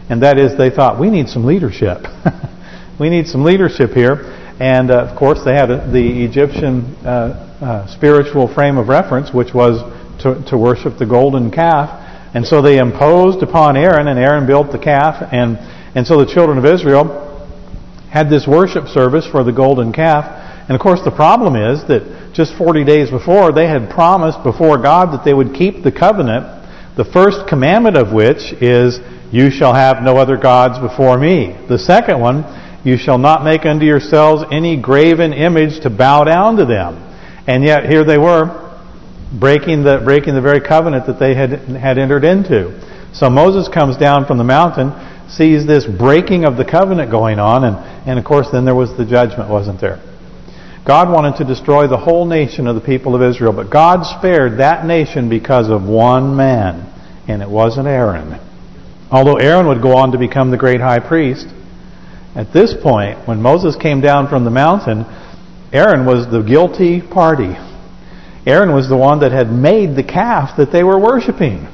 and 0.10 0.24
that 0.24 0.40
is 0.40 0.58
they 0.58 0.70
thought, 0.70 1.00
we 1.00 1.10
need 1.10 1.30
some 1.30 1.46
leadership. 1.46 2.06
we 3.00 3.10
need 3.10 3.28
some 3.28 3.44
leadership 3.44 3.92
here. 3.92 4.34
And, 4.60 4.90
uh, 4.90 5.06
of 5.06 5.18
course, 5.18 5.44
they 5.46 5.54
had 5.54 5.70
a, 5.70 5.86
the 5.92 6.24
Egyptian 6.24 6.96
uh, 7.06 7.58
uh, 7.62 7.88
spiritual 7.88 8.52
frame 8.52 8.78
of 8.78 8.88
reference, 8.88 9.32
which 9.32 9.54
was 9.54 9.82
to, 10.24 10.44
to 10.50 10.58
worship 10.58 10.98
the 10.98 11.06
golden 11.06 11.52
calf. 11.52 12.04
And 12.34 12.46
so 12.46 12.62
they 12.62 12.78
imposed 12.80 13.44
upon 13.44 13.78
Aaron, 13.78 14.08
and 14.08 14.18
Aaron 14.18 14.48
built 14.48 14.72
the 14.72 14.80
calf. 14.80 15.22
And, 15.32 15.58
and 15.96 16.08
so 16.08 16.18
the 16.18 16.32
children 16.32 16.58
of 16.58 16.66
Israel 16.66 17.24
had 18.10 18.30
this 18.30 18.48
worship 18.48 18.88
service 18.88 19.28
for 19.28 19.44
the 19.44 19.52
golden 19.54 19.94
calf. 19.94 20.26
And, 20.68 20.76
of 20.76 20.82
course, 20.82 21.02
the 21.04 21.12
problem 21.12 21.56
is 21.56 21.88
that 21.88 22.02
just 22.34 22.56
40 22.56 22.84
days 22.84 23.10
before, 23.10 23.52
they 23.52 23.68
had 23.68 23.90
promised 23.90 24.44
before 24.44 24.78
God 24.78 25.14
that 25.14 25.24
they 25.26 25.34
would 25.34 25.54
keep 25.54 25.84
the 25.84 25.92
covenant 25.92 26.58
The 26.98 27.06
first 27.06 27.48
commandment 27.48 27.96
of 27.96 28.12
which 28.12 28.54
is, 28.60 29.00
You 29.32 29.52
shall 29.52 29.76
have 29.76 30.02
no 30.02 30.18
other 30.18 30.36
gods 30.36 30.80
before 30.80 31.18
me. 31.18 31.56
The 31.70 31.78
second 31.78 32.20
one, 32.20 32.44
You 32.84 32.98
shall 32.98 33.20
not 33.20 33.44
make 33.44 33.66
unto 33.66 33.86
yourselves 33.86 34.44
any 34.52 34.82
graven 34.82 35.32
image 35.32 35.80
to 35.82 35.92
bow 35.92 36.24
down 36.24 36.58
to 36.58 36.66
them. 36.66 36.98
And 37.46 37.64
yet 37.64 37.86
here 37.86 38.04
they 38.04 38.18
were, 38.18 38.64
breaking 39.40 39.84
the 39.84 40.02
breaking 40.04 40.34
the 40.34 40.42
very 40.42 40.62
covenant 40.62 41.06
that 41.06 41.20
they 41.20 41.36
had 41.36 41.52
had 41.78 41.98
entered 41.98 42.24
into. 42.24 42.74
So 43.14 43.30
Moses 43.30 43.68
comes 43.68 43.96
down 43.98 44.26
from 44.26 44.38
the 44.38 44.44
mountain, 44.44 44.92
sees 45.30 45.68
this 45.68 45.86
breaking 45.86 46.46
of 46.46 46.58
the 46.58 46.66
covenant 46.66 47.12
going 47.12 47.40
on, 47.40 47.64
and, 47.64 47.76
and 48.08 48.18
of 48.18 48.26
course 48.26 48.48
then 48.52 48.66
there 48.66 48.76
was 48.76 48.98
the 48.98 49.06
judgment, 49.06 49.50
wasn't 49.50 49.80
there? 49.82 50.02
God 50.88 51.10
wanted 51.10 51.36
to 51.40 51.44
destroy 51.44 51.88
the 51.88 51.98
whole 51.98 52.26
nation 52.26 52.66
of 52.66 52.76
the 52.76 52.82
people 52.82 53.14
of 53.14 53.22
Israel, 53.22 53.52
but 53.52 53.70
God 53.70 54.06
spared 54.06 54.60
that 54.60 54.86
nation 54.86 55.28
because 55.28 55.70
of 55.70 55.84
one 55.84 56.38
man, 56.38 56.90
and 57.28 57.42
it 57.42 57.50
wasn't 57.50 57.90
Aaron. 57.90 58.40
Although 59.12 59.36
Aaron 59.36 59.68
would 59.68 59.82
go 59.82 59.98
on 59.98 60.14
to 60.14 60.18
become 60.18 60.50
the 60.50 60.56
great 60.56 60.80
high 60.80 61.00
priest, 61.00 61.46
at 62.36 62.54
this 62.54 62.74
point, 62.82 63.28
when 63.28 63.42
Moses 63.42 63.76
came 63.76 64.00
down 64.00 64.30
from 64.30 64.46
the 64.46 64.50
mountain, 64.50 65.04
Aaron 65.74 66.06
was 66.06 66.32
the 66.32 66.42
guilty 66.42 67.02
party. 67.02 67.54
Aaron 68.46 68.74
was 68.74 68.88
the 68.88 68.96
one 68.96 69.20
that 69.20 69.34
had 69.34 69.52
made 69.52 69.98
the 69.98 70.04
calf 70.04 70.56
that 70.56 70.72
they 70.72 70.86
were 70.86 70.98
worshiping. 70.98 71.68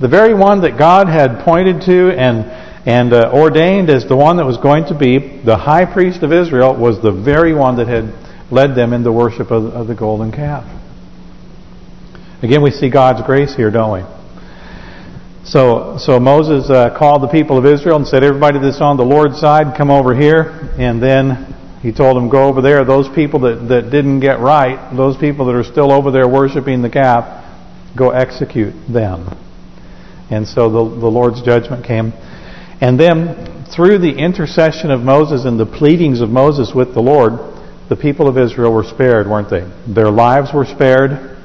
The 0.00 0.08
very 0.08 0.34
one 0.34 0.62
that 0.62 0.76
God 0.76 1.06
had 1.06 1.44
pointed 1.44 1.82
to 1.82 2.10
and 2.10 2.66
and 2.86 3.12
uh, 3.12 3.30
ordained 3.34 3.90
as 3.90 4.08
the 4.08 4.16
one 4.16 4.38
that 4.38 4.46
was 4.46 4.56
going 4.56 4.86
to 4.86 4.98
be 4.98 5.42
the 5.44 5.58
high 5.58 5.84
priest 5.84 6.22
of 6.22 6.32
Israel 6.32 6.74
was 6.74 7.02
the 7.02 7.12
very 7.12 7.52
one 7.52 7.76
that 7.76 7.86
had 7.86 8.27
led 8.50 8.74
them 8.74 8.92
in 8.92 9.02
the 9.02 9.12
worship 9.12 9.50
of, 9.50 9.64
of 9.66 9.86
the 9.86 9.94
golden 9.94 10.32
calf. 10.32 10.64
Again, 12.42 12.62
we 12.62 12.70
see 12.70 12.88
God's 12.88 13.22
grace 13.22 13.54
here, 13.54 13.70
don't 13.70 13.92
we? 13.92 14.18
So, 15.44 15.96
so 15.98 16.20
Moses 16.20 16.70
uh, 16.70 16.96
called 16.96 17.22
the 17.22 17.28
people 17.28 17.58
of 17.58 17.66
Israel 17.66 17.96
and 17.96 18.06
said, 18.06 18.22
everybody 18.22 18.58
that's 18.58 18.80
on 18.80 18.96
the 18.96 19.04
Lord's 19.04 19.40
side, 19.40 19.76
come 19.76 19.90
over 19.90 20.14
here. 20.14 20.70
And 20.78 21.02
then 21.02 21.54
he 21.82 21.90
told 21.90 22.16
them, 22.16 22.28
go 22.28 22.44
over 22.48 22.60
there. 22.60 22.84
Those 22.84 23.08
people 23.14 23.40
that, 23.40 23.66
that 23.68 23.90
didn't 23.90 24.20
get 24.20 24.40
right, 24.40 24.94
those 24.94 25.16
people 25.16 25.46
that 25.46 25.54
are 25.54 25.64
still 25.64 25.90
over 25.90 26.10
there 26.10 26.28
worshiping 26.28 26.82
the 26.82 26.90
calf, 26.90 27.44
go 27.96 28.10
execute 28.10 28.74
them. 28.92 29.28
And 30.30 30.46
so 30.46 30.68
the, 30.70 31.00
the 31.00 31.08
Lord's 31.08 31.40
judgment 31.42 31.86
came. 31.86 32.12
And 32.80 33.00
then, 33.00 33.64
through 33.74 33.98
the 33.98 34.12
intercession 34.12 34.90
of 34.90 35.00
Moses 35.00 35.44
and 35.44 35.58
the 35.58 35.66
pleadings 35.66 36.20
of 36.20 36.30
Moses 36.30 36.72
with 36.74 36.94
the 36.94 37.00
Lord, 37.00 37.57
the 37.88 37.96
people 37.96 38.28
of 38.28 38.36
Israel 38.36 38.72
were 38.72 38.84
spared, 38.84 39.26
weren't 39.26 39.50
they? 39.50 39.66
Their 39.86 40.10
lives 40.10 40.52
were 40.52 40.64
spared. 40.64 41.36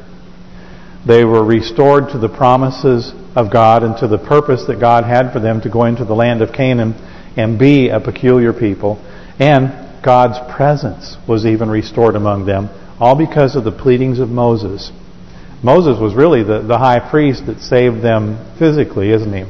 They 1.06 1.24
were 1.24 1.44
restored 1.44 2.10
to 2.10 2.18
the 2.18 2.30
promises 2.30 3.14
of 3.36 3.52
God 3.52 3.84
and 3.84 3.98
to 3.98 4.08
the 4.08 4.18
purpose 4.18 4.66
that 4.68 4.80
God 4.80 5.04
had 5.06 5.32
for 5.32 5.40
them 5.40 5.62
to 5.62 5.70
go 5.70 5.86
into 5.86 6.06
the 6.06 6.14
land 6.14 6.42
of 6.42 6.54
Canaan 6.54 6.94
and 7.38 7.58
be 7.58 7.90
a 7.90 8.00
peculiar 8.00 8.54
people. 8.54 8.98
And 9.40 10.04
God's 10.04 10.40
presence 10.54 11.18
was 11.28 11.46
even 11.46 11.70
restored 11.70 12.16
among 12.16 12.46
them, 12.46 12.70
all 13.00 13.16
because 13.16 13.56
of 13.56 13.64
the 13.64 13.72
pleadings 13.72 14.20
of 14.20 14.30
Moses. 14.30 14.92
Moses 15.64 15.98
was 16.00 16.14
really 16.14 16.44
the, 16.44 16.62
the 16.62 16.78
high 16.78 17.00
priest 17.00 17.46
that 17.46 17.60
saved 17.60 18.02
them 18.02 18.38
physically, 18.60 19.12
isn't 19.12 19.34
he? 19.34 19.46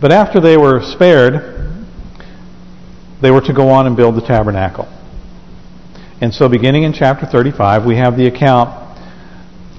But 0.00 0.12
after 0.12 0.40
they 0.40 0.56
were 0.56 0.80
spared, 0.82 1.53
they 3.24 3.30
were 3.30 3.40
to 3.40 3.54
go 3.54 3.70
on 3.70 3.86
and 3.86 3.96
build 3.96 4.16
the 4.16 4.20
tabernacle. 4.20 4.84
And 6.20 6.32
so 6.34 6.46
beginning 6.46 6.82
in 6.82 6.92
chapter 6.92 7.24
35, 7.24 7.86
we 7.86 7.96
have 7.96 8.18
the 8.18 8.26
account 8.26 8.68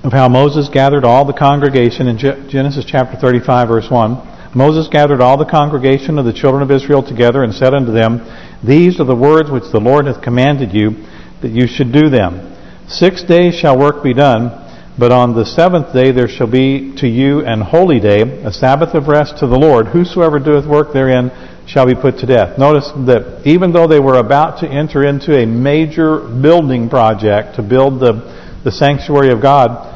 of 0.04 0.12
how 0.12 0.28
Moses 0.28 0.68
gathered 0.68 1.06
all 1.06 1.26
the 1.26 1.34
congregation 1.34 2.08
in 2.08 2.18
Genesis 2.18 2.86
chapter 2.86 3.16
35 3.16 3.68
verse 3.68 3.88
1. 3.92 4.56
Moses 4.56 4.88
gathered 4.88 5.22
all 5.22 5.38
the 5.38 5.46
congregation 5.46 6.18
of 6.18 6.26
the 6.26 6.34
children 6.34 6.64
of 6.64 6.72
Israel 6.72 7.04
together 7.04 7.44
and 7.44 7.54
said 7.54 7.76
unto 7.76 7.92
them, 7.92 8.26
These 8.64 9.00
are 9.00 9.06
the 9.06 9.16
words 9.16 9.52
which 9.52 9.72
the 9.72 9.80
Lord 9.80 10.08
hath 10.08 10.24
commanded 10.24 10.74
you, 10.74 11.06
that 11.42 11.52
you 11.52 11.68
should 11.68 11.92
do 11.92 12.10
them. 12.10 12.56
Six 12.88 13.22
days 13.22 13.54
shall 13.54 13.78
work 13.78 14.04
be 14.04 14.16
done, 14.16 14.50
but 14.98 15.12
on 15.12 15.36
the 15.36 15.46
seventh 15.46 15.94
day 15.94 16.12
there 16.12 16.28
shall 16.28 16.50
be 16.50 16.96
to 16.98 17.08
you 17.08 17.46
an 17.46 17.62
holy 17.62 18.00
day, 18.00 18.22
a 18.44 18.52
Sabbath 18.52 18.96
of 18.96 19.08
rest 19.08 19.38
to 19.38 19.46
the 19.46 19.60
Lord. 19.60 19.88
Whosoever 19.88 20.40
doeth 20.40 20.66
work 20.66 20.94
therein 20.94 21.30
shall 21.68 21.86
be 21.86 21.96
put 21.96 22.20
to 22.20 22.26
death. 22.26 22.58
Notice 22.58 22.92
that 23.08 23.42
even 23.46 23.72
though 23.74 23.88
they 23.88 24.00
were 24.00 24.18
about 24.18 24.60
to 24.60 24.68
enter 24.68 25.04
into 25.04 25.36
a 25.36 25.46
major 25.46 26.20
building 26.20 26.90
project 26.90 27.56
to 27.56 27.64
build 27.64 28.00
the, 28.00 28.62
the 28.64 28.72
sanctuary 28.72 29.32
of 29.32 29.42
God, 29.42 29.94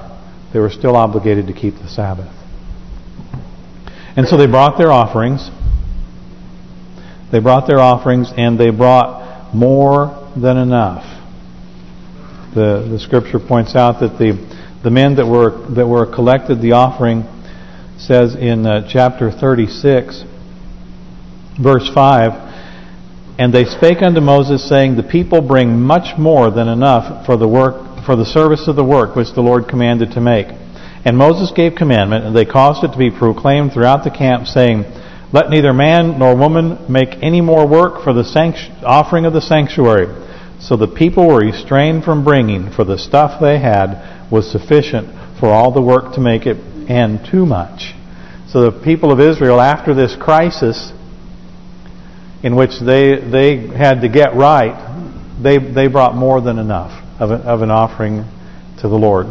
they 0.52 0.60
were 0.60 0.72
still 0.72 0.96
obligated 0.96 1.48
to 1.48 1.54
keep 1.54 1.76
the 1.76 1.88
Sabbath. 1.88 2.34
And 4.16 4.28
so 4.28 4.36
they 4.36 4.48
brought 4.48 4.78
their 4.78 4.92
offerings. 4.92 5.50
They 7.32 7.40
brought 7.40 7.68
their 7.68 7.80
offerings 7.80 8.34
and 8.36 8.60
they 8.60 8.72
brought 8.72 9.54
more 9.54 10.32
than 10.36 10.58
enough. 10.58 11.04
The 12.56 12.88
the 12.90 13.00
scripture 13.00 13.40
points 13.40 13.76
out 13.76 14.00
that 14.00 14.18
the 14.18 14.34
the 14.84 14.90
men 14.90 15.16
that 15.18 15.28
were 15.28 15.70
that 15.76 15.88
were 15.88 16.06
collected 16.06 16.62
the 16.62 16.72
offering 16.72 17.24
says 18.00 18.36
in 18.36 18.66
uh, 18.66 18.90
chapter 18.92 19.30
36 19.32 20.24
verse 21.62 21.90
5, 21.94 22.32
And 23.38 23.54
they 23.54 23.66
spake 23.66 24.02
unto 24.02 24.22
Moses, 24.22 24.68
saying, 24.68 24.96
The 24.96 25.04
people 25.04 25.42
bring 25.42 25.80
much 25.80 26.18
more 26.18 26.50
than 26.52 26.68
enough 26.68 27.26
for 27.26 27.38
the 27.38 27.48
work 27.48 27.90
for 28.06 28.16
the 28.16 28.26
service 28.26 28.68
of 28.68 28.76
the 28.76 28.84
work 28.84 29.16
which 29.16 29.34
the 29.34 29.42
Lord 29.42 29.68
commanded 29.68 30.12
to 30.12 30.22
make. 30.22 30.48
And 31.06 31.18
Moses 31.18 31.52
gave 31.56 31.76
commandment, 31.76 32.26
and 32.26 32.36
they 32.36 32.46
caused 32.46 32.84
it 32.84 32.92
to 32.92 32.98
be 32.98 33.12
proclaimed 33.12 33.72
throughout 33.72 34.04
the 34.04 34.10
camp, 34.10 34.48
saying, 34.48 34.84
Let 35.32 35.50
neither 35.50 35.74
man 35.74 36.18
nor 36.18 36.36
woman 36.36 36.92
make 36.92 37.22
any 37.22 37.40
more 37.40 37.68
work 37.68 38.04
for 38.04 38.14
the 38.14 38.26
offering 38.84 39.26
of 39.26 39.34
the 39.34 39.42
sanctuary. 39.42 40.08
So 40.60 40.76
the 40.76 40.88
people 40.88 41.28
were 41.28 41.40
restrained 41.40 42.04
from 42.04 42.24
bringing, 42.24 42.72
for 42.72 42.84
the 42.84 42.98
stuff 42.98 43.40
they 43.40 43.60
had 43.60 44.30
was 44.32 44.52
sufficient 44.52 45.08
for 45.40 45.50
all 45.50 45.72
the 45.72 45.82
work 45.82 46.14
to 46.16 46.20
make 46.20 46.46
it, 46.46 46.58
and 46.90 47.24
too 47.24 47.46
much. 47.46 47.94
So 48.48 48.70
the 48.70 48.84
people 48.84 49.12
of 49.12 49.20
Israel, 49.20 49.62
after 49.62 49.94
this 49.94 50.16
crisis, 50.16 50.92
in 52.44 52.56
which 52.56 52.80
they 52.80 53.20
they 53.20 53.68
had 53.68 54.02
to 54.02 54.10
get 54.10 54.36
right, 54.36 54.76
they 55.42 55.58
they 55.58 55.88
brought 55.88 56.16
more 56.16 56.42
than 56.42 56.58
enough 56.58 56.92
of, 57.20 57.32
a, 57.32 57.36
of 57.36 57.62
an 57.62 57.72
offering 57.72 58.24
to 58.80 58.88
the 58.88 58.96
Lord. 58.96 59.28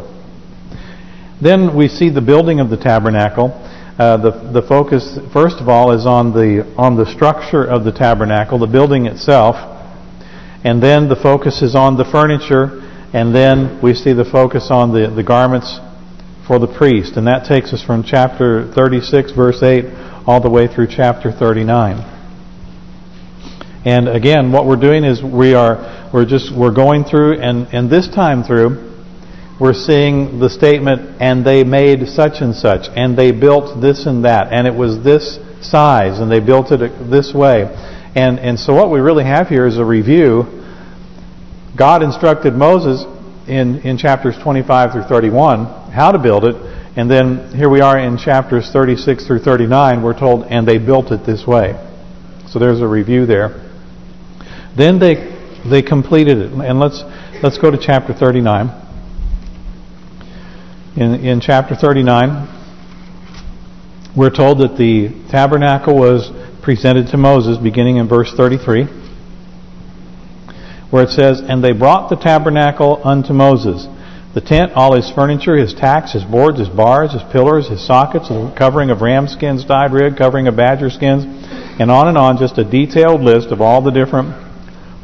Then 1.41 1.77
we 1.77 1.88
see 1.88 2.11
the 2.11 2.21
building 2.21 2.61
of 2.61 2.71
the 2.71 2.77
tabernacle. 2.77 3.53
Uh, 3.99 4.17
the 4.17 4.31
the 4.53 4.62
focus 4.62 5.19
first 5.33 5.61
of 5.61 5.69
all 5.69 5.93
is 5.93 6.07
on 6.07 6.33
the 6.33 6.73
on 6.77 6.97
the 6.97 7.07
structure 7.07 7.65
of 7.65 7.85
the 7.85 7.93
tabernacle, 7.93 8.59
the 8.59 8.67
building 8.67 9.07
itself, 9.07 9.57
and 10.65 10.83
then 10.83 11.09
the 11.09 11.17
focus 11.17 11.62
is 11.62 11.75
on 11.75 11.97
the 11.97 12.05
furniture, 12.05 12.83
and 13.12 13.35
then 13.35 13.81
we 13.83 13.95
see 13.95 14.12
the 14.12 14.25
focus 14.25 14.69
on 14.71 14.93
the 14.93 15.11
the 15.11 15.23
garments 15.23 15.81
for 16.47 16.59
the 16.59 16.67
priest, 16.67 17.17
and 17.17 17.27
that 17.27 17.45
takes 17.47 17.73
us 17.73 17.83
from 17.85 18.03
chapter 18.03 18.73
36, 18.73 19.33
verse 19.33 19.62
8, 19.62 19.85
all 20.27 20.41
the 20.41 20.49
way 20.49 20.67
through 20.67 20.87
chapter 20.88 21.31
39. 21.31 22.18
And 23.85 24.09
again, 24.09 24.51
what 24.51 24.67
we're 24.67 24.77
doing 24.77 25.05
is 25.05 25.23
we 25.23 25.55
are 25.55 26.11
we're 26.13 26.25
just 26.25 26.55
we're 26.55 26.75
going 26.75 27.05
through 27.05 27.41
and 27.41 27.69
and 27.73 27.89
this 27.89 28.09
time 28.09 28.43
through 28.43 28.89
we're 29.61 29.75
seeing 29.75 30.39
the 30.39 30.49
statement 30.49 31.21
and 31.21 31.45
they 31.45 31.65
made 31.65 32.07
such 32.09 32.41
and 32.41 32.55
such 32.55 32.87
and 32.95 33.17
they 33.17 33.33
built 33.33 33.81
this 33.81 34.07
and 34.07 34.25
that 34.25 34.53
and 34.53 34.67
it 34.67 34.75
was 34.75 35.03
this 35.05 35.39
size 35.61 36.19
and 36.19 36.31
they 36.31 36.41
built 36.41 36.73
it 36.73 37.11
this 37.11 37.33
way. 37.33 37.65
And 38.17 38.41
and 38.41 38.59
so 38.59 38.75
what 38.75 38.91
we 38.91 38.99
really 39.01 39.25
have 39.25 39.49
here 39.49 39.67
is 39.67 39.79
a 39.79 39.85
review. 39.85 40.43
God 41.77 42.03
instructed 42.03 42.55
Moses 42.55 43.05
in 43.47 43.81
in 43.83 43.97
chapters 43.97 44.37
25 44.43 44.93
through 44.93 45.05
31 45.05 45.93
how 45.93 46.13
to 46.13 46.19
build 46.19 46.45
it 46.45 46.55
and 46.97 47.09
then 47.11 47.55
here 47.55 47.69
we 47.71 47.81
are 47.81 47.99
in 47.99 48.19
chapters 48.19 48.71
36 48.71 49.27
through 49.27 49.39
39 49.39 50.03
we're 50.03 50.19
told 50.19 50.45
and 50.47 50.67
they 50.67 50.79
built 50.79 51.13
it 51.13 51.25
this 51.25 51.47
way. 51.47 51.79
So 52.49 52.59
there's 52.59 52.81
a 52.81 52.89
review 52.89 53.25
there. 53.25 53.68
Then 54.79 54.99
they 54.99 55.37
they 55.69 55.83
completed 55.83 56.39
it. 56.39 56.53
And 56.53 56.79
let's 56.79 57.03
let's 57.43 57.59
go 57.59 57.71
to 57.71 57.77
chapter 57.77 58.15
39. 58.15 58.71
In 60.97 61.15
in 61.17 61.41
chapter 61.41 61.75
39, 61.75 62.47
we're 64.17 64.31
told 64.31 64.61
that 64.61 64.79
the 64.79 65.11
tabernacle 65.31 65.95
was 65.97 66.31
presented 66.63 67.09
to 67.09 67.17
Moses 67.17 67.59
beginning 67.59 67.97
in 67.97 68.09
verse 68.09 68.33
33 68.33 68.87
where 70.91 71.05
it 71.05 71.11
says, 71.11 71.41
And 71.41 71.63
they 71.63 71.73
brought 71.73 72.09
the 72.09 72.17
tabernacle 72.17 73.01
unto 73.05 73.33
Moses. 73.33 73.87
The 74.35 74.41
tent, 74.41 74.73
all 74.75 74.95
his 74.95 75.11
furniture, 75.11 75.57
his 75.57 75.75
tacks, 75.75 76.13
his 76.13 76.25
boards, 76.25 76.59
his 76.59 76.69
bars, 76.69 77.13
his 77.13 77.23
pillars, 77.33 77.69
his 77.69 77.85
sockets, 77.85 78.29
the 78.29 78.55
covering 78.57 78.91
of 78.91 79.01
ram 79.01 79.27
skins 79.27 79.65
dyed 79.65 79.93
red, 79.93 80.17
covering 80.17 80.47
of 80.47 80.57
badger 80.57 80.91
skins, 80.91 81.25
and 81.81 81.91
on 81.91 82.09
and 82.09 82.17
on, 82.17 82.39
just 82.39 82.59
a 82.59 82.65
detailed 82.65 83.23
list 83.23 83.49
of 83.49 83.61
all 83.61 83.83
the 83.83 83.91
different 83.91 84.48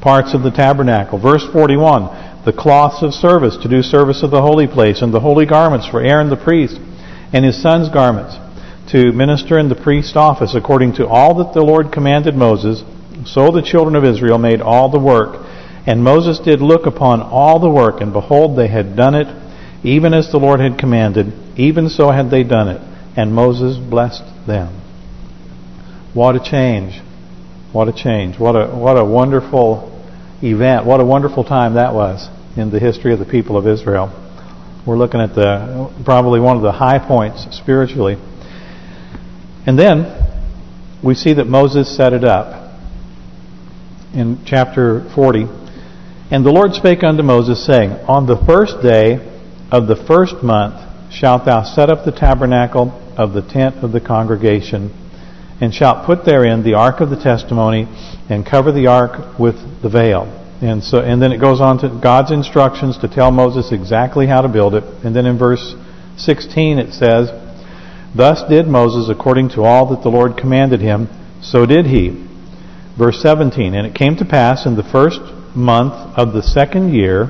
parts 0.04 0.34
of 0.34 0.42
the 0.42 0.50
tabernacle. 0.50 1.18
Verse 1.18 1.48
41, 1.50 2.44
the 2.44 2.52
cloths 2.52 3.02
of 3.02 3.14
service 3.14 3.56
to 3.56 3.68
do 3.70 3.80
service 3.80 4.22
of 4.22 4.30
the 4.30 4.42
holy 4.42 4.66
place 4.66 5.00
and 5.00 5.14
the 5.14 5.20
holy 5.20 5.46
garments 5.46 5.88
for 5.88 6.02
Aaron 6.02 6.28
the 6.28 6.36
priest 6.36 6.76
and 7.32 7.42
his 7.42 7.60
son's 7.60 7.88
garments, 7.88 8.36
to 8.92 9.12
minister 9.12 9.58
in 9.58 9.70
the 9.70 9.74
priest's 9.74 10.14
office 10.14 10.54
according 10.54 10.92
to 10.92 11.08
all 11.08 11.34
that 11.36 11.54
the 11.54 11.64
Lord 11.64 11.90
commanded 11.90 12.36
Moses. 12.36 12.84
So 13.24 13.50
the 13.50 13.62
children 13.62 13.96
of 13.96 14.04
Israel 14.04 14.36
made 14.36 14.60
all 14.60 14.90
the 14.90 15.00
work. 15.00 15.40
And 15.86 16.04
Moses 16.04 16.38
did 16.38 16.60
look 16.60 16.84
upon 16.84 17.22
all 17.22 17.58
the 17.58 17.70
work, 17.70 18.00
and 18.00 18.12
behold, 18.12 18.58
they 18.58 18.68
had 18.68 18.96
done 18.96 19.14
it, 19.14 19.26
even 19.82 20.12
as 20.12 20.30
the 20.30 20.38
Lord 20.38 20.60
had 20.60 20.78
commanded, 20.78 21.32
even 21.56 21.88
so 21.88 22.10
had 22.10 22.30
they 22.30 22.42
done 22.44 22.68
it. 22.68 22.80
And 23.16 23.34
Moses 23.34 23.78
blessed 23.78 24.46
them. 24.46 24.80
What 26.12 26.36
a 26.36 26.40
change. 26.40 27.00
What 27.72 27.88
a 27.88 27.92
change. 27.92 28.38
What 28.38 28.52
a 28.52 28.68
what 28.68 28.96
a 28.98 29.04
wonderful 29.04 29.93
event. 30.44 30.84
What 30.84 31.00
a 31.00 31.04
wonderful 31.04 31.44
time 31.44 31.74
that 31.74 31.94
was 31.94 32.28
in 32.56 32.70
the 32.70 32.78
history 32.78 33.12
of 33.12 33.18
the 33.18 33.24
people 33.24 33.56
of 33.56 33.66
Israel. 33.66 34.12
We're 34.86 34.98
looking 34.98 35.20
at 35.20 35.34
the 35.34 35.90
probably 36.04 36.40
one 36.40 36.56
of 36.56 36.62
the 36.62 36.72
high 36.72 36.98
points 36.98 37.46
spiritually. 37.56 38.16
And 39.66 39.78
then 39.78 41.00
we 41.02 41.14
see 41.14 41.32
that 41.34 41.46
Moses 41.46 41.94
set 41.96 42.12
it 42.12 42.24
up 42.24 42.78
in 44.12 44.44
chapter 44.44 45.10
40. 45.14 45.46
And 46.30 46.44
the 46.44 46.52
Lord 46.52 46.74
spake 46.74 47.02
unto 47.02 47.22
Moses, 47.22 47.64
saying, 47.64 47.92
On 48.08 48.26
the 48.26 48.36
first 48.46 48.82
day 48.82 49.18
of 49.70 49.86
the 49.86 49.96
first 49.96 50.42
month 50.42 51.12
shalt 51.12 51.44
thou 51.46 51.62
set 51.62 51.90
up 51.90 52.04
the 52.04 52.12
tabernacle 52.12 52.90
of 53.16 53.32
the 53.32 53.42
tent 53.42 53.76
of 53.82 53.92
the 53.92 54.00
congregation, 54.00 54.90
and 55.60 55.72
shalt 55.72 56.06
put 56.06 56.24
therein 56.24 56.62
the 56.62 56.74
ark 56.74 57.00
of 57.00 57.10
the 57.10 57.20
testimony, 57.20 57.86
and 58.28 58.44
cover 58.44 58.72
the 58.72 58.86
ark 58.86 59.38
with 59.38 59.82
the 59.82 59.88
veil. 59.88 60.40
And 60.60 60.82
so, 60.82 61.00
and 61.00 61.20
then 61.20 61.32
it 61.32 61.40
goes 61.40 61.60
on 61.60 61.78
to 61.78 62.00
God's 62.02 62.30
instructions 62.30 62.96
to 62.98 63.08
tell 63.08 63.30
Moses 63.30 63.70
exactly 63.70 64.26
how 64.26 64.40
to 64.40 64.48
build 64.48 64.74
it. 64.74 64.84
And 65.04 65.14
then 65.14 65.26
in 65.26 65.36
verse 65.36 65.74
16 66.16 66.78
it 66.78 66.92
says, 66.92 67.30
Thus 68.16 68.48
did 68.48 68.66
Moses 68.66 69.10
according 69.10 69.50
to 69.50 69.62
all 69.62 69.90
that 69.90 70.02
the 70.02 70.08
Lord 70.08 70.36
commanded 70.36 70.80
him, 70.80 71.08
so 71.42 71.66
did 71.66 71.86
he. 71.86 72.26
Verse 72.96 73.20
17, 73.20 73.74
And 73.74 73.86
it 73.86 73.94
came 73.94 74.16
to 74.16 74.24
pass 74.24 74.66
in 74.66 74.76
the 74.76 74.84
first 74.84 75.20
month 75.54 75.92
of 76.16 76.32
the 76.32 76.42
second 76.42 76.94
year, 76.94 77.24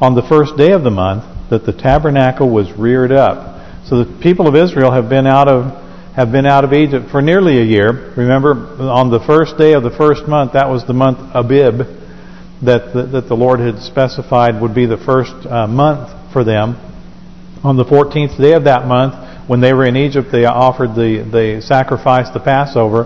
on 0.00 0.14
the 0.14 0.22
first 0.22 0.56
day 0.56 0.72
of 0.72 0.84
the 0.84 0.90
month, 0.90 1.24
that 1.50 1.66
the 1.66 1.72
tabernacle 1.72 2.48
was 2.48 2.72
reared 2.72 3.12
up. 3.12 3.84
So 3.86 4.02
the 4.02 4.18
people 4.20 4.48
of 4.48 4.56
Israel 4.56 4.92
have 4.92 5.08
been 5.08 5.26
out 5.26 5.48
of 5.48 5.85
have 6.16 6.32
been 6.32 6.46
out 6.46 6.64
of 6.64 6.72
Egypt 6.72 7.10
for 7.10 7.20
nearly 7.20 7.58
a 7.60 7.62
year. 7.62 7.92
Remember, 8.16 8.54
on 8.80 9.10
the 9.10 9.20
first 9.20 9.58
day 9.58 9.74
of 9.74 9.82
the 9.82 9.90
first 9.90 10.26
month, 10.26 10.54
that 10.54 10.70
was 10.70 10.86
the 10.86 10.94
month 10.94 11.18
Abib, 11.34 11.86
that 12.62 12.94
the, 12.94 13.02
that 13.12 13.28
the 13.28 13.36
Lord 13.36 13.60
had 13.60 13.80
specified 13.80 14.58
would 14.62 14.74
be 14.74 14.86
the 14.86 14.96
first 14.96 15.34
uh, 15.44 15.66
month 15.66 16.32
for 16.32 16.42
them. 16.42 16.80
On 17.62 17.76
the 17.76 17.84
14th 17.84 18.40
day 18.40 18.54
of 18.54 18.64
that 18.64 18.86
month, 18.86 19.14
when 19.46 19.60
they 19.60 19.74
were 19.74 19.84
in 19.84 19.94
Egypt, 19.94 20.28
they 20.32 20.46
offered 20.46 20.94
the 20.94 21.28
they 21.30 21.60
sacrificed 21.60 22.32
the 22.32 22.40
Passover, 22.40 23.04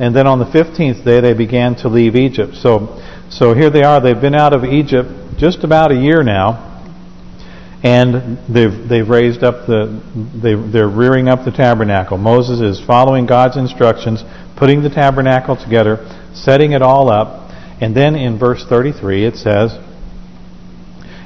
and 0.00 0.14
then 0.14 0.26
on 0.26 0.40
the 0.40 0.44
15th 0.44 1.04
day 1.04 1.20
they 1.20 1.34
began 1.34 1.76
to 1.76 1.88
leave 1.88 2.16
Egypt. 2.16 2.56
So, 2.56 3.00
so 3.30 3.54
here 3.54 3.70
they 3.70 3.84
are. 3.84 4.00
They've 4.00 4.20
been 4.20 4.34
out 4.34 4.52
of 4.52 4.64
Egypt 4.64 5.38
just 5.38 5.62
about 5.62 5.92
a 5.92 5.96
year 5.96 6.24
now, 6.24 6.71
and 7.82 8.38
they've 8.48 8.88
they've 8.88 9.08
raised 9.08 9.42
up 9.42 9.66
the 9.66 10.00
they 10.40 10.54
they're 10.54 10.88
rearing 10.88 11.28
up 11.28 11.44
the 11.44 11.50
tabernacle. 11.50 12.16
Moses 12.16 12.60
is 12.60 12.84
following 12.84 13.26
God's 13.26 13.56
instructions, 13.56 14.22
putting 14.56 14.82
the 14.82 14.90
tabernacle 14.90 15.56
together, 15.56 15.98
setting 16.32 16.72
it 16.72 16.82
all 16.82 17.10
up, 17.10 17.50
and 17.80 17.94
then 17.94 18.14
in 18.14 18.38
verse 18.38 18.64
33 18.64 19.24
it 19.24 19.36
says, 19.36 19.76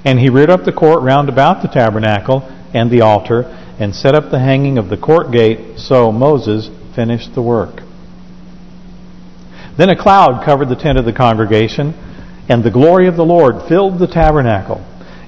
"And 0.04 0.18
he 0.18 0.30
reared 0.30 0.50
up 0.50 0.64
the 0.64 0.72
court 0.72 1.02
round 1.02 1.28
about 1.28 1.60
the 1.60 1.68
tabernacle 1.68 2.48
and 2.72 2.90
the 2.90 3.02
altar, 3.02 3.44
and 3.78 3.94
set 3.94 4.14
up 4.14 4.30
the 4.30 4.38
hanging 4.38 4.78
of 4.78 4.88
the 4.88 4.96
court 4.96 5.30
gate. 5.30 5.78
So 5.78 6.10
Moses 6.10 6.70
finished 6.94 7.34
the 7.34 7.42
work." 7.42 7.82
Then 9.76 9.90
a 9.90 9.96
cloud 9.96 10.42
covered 10.42 10.70
the 10.70 10.76
tent 10.76 10.98
of 10.98 11.04
the 11.04 11.12
congregation, 11.12 11.92
and 12.48 12.64
the 12.64 12.70
glory 12.70 13.06
of 13.08 13.16
the 13.16 13.26
Lord 13.26 13.60
filled 13.68 13.98
the 13.98 14.06
tabernacle. 14.06 14.80